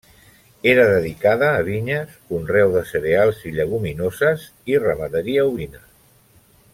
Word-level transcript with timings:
Era 0.69 0.85
dedicada 0.93 1.49
a 1.57 1.59
vinyes, 1.67 2.15
conreu 2.33 2.73
de 2.77 2.83
cereals 2.93 3.45
i 3.51 3.55
lleguminoses 3.61 4.49
i 4.73 4.83
ramaderia 4.89 5.49
ovina. 5.55 5.85